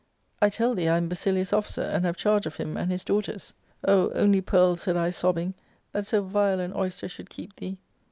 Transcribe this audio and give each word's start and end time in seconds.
I 0.41 0.49
tell 0.49 0.73
thee 0.73 0.87
I 0.87 0.97
am 0.97 1.07
Basilius' 1.09 1.53
officer, 1.53 1.83
and 1.83 2.05
have 2.05 2.17
charge 2.17 2.47
of 2.47 2.55
him 2.55 2.75
and 2.75 2.89
his 2.89 3.03
daughters.' 3.03 3.53
* 3.71 3.83
O, 3.87 4.09
only 4.15 4.41
pearl,' 4.41 4.75
said 4.75 4.97
I, 4.97 5.11
sobbing, 5.11 5.53
* 5.73 5.91
that 5.91 6.05
sqjnle 6.05 6.59
an 6.59 6.73
oyster 6.73 7.07
should 7.07 7.29
keep 7.29 7.57
thee!' 7.57 7.77